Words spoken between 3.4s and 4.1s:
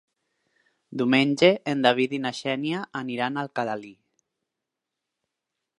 a Alcalalí.